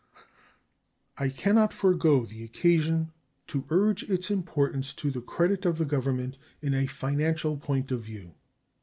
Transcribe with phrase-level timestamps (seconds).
[1.15, 3.11] I can not forego the occasion
[3.45, 8.01] to urge its importance to the credit of the Government in a financial point of
[8.01, 8.33] view.